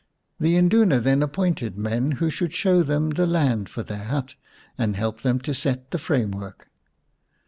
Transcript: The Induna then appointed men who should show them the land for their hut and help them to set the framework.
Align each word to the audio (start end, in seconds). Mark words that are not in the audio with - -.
The 0.39 0.55
Induna 0.55 0.99
then 0.99 1.21
appointed 1.21 1.77
men 1.77 2.13
who 2.13 2.31
should 2.31 2.53
show 2.53 2.81
them 2.81 3.11
the 3.11 3.27
land 3.27 3.69
for 3.69 3.83
their 3.83 4.05
hut 4.05 4.33
and 4.75 4.95
help 4.95 5.21
them 5.21 5.37
to 5.41 5.53
set 5.53 5.91
the 5.91 5.99
framework. 5.99 6.71